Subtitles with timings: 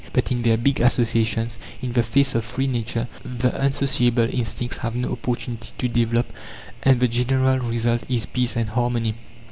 [0.13, 4.95] But in their big associations, in the face of free Nature, the unsociable instincts have
[4.95, 6.25] no opportunity to develop,
[6.81, 9.13] and the general result is peace and harmony.